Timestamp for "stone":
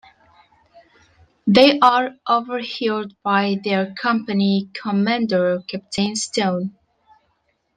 6.15-6.75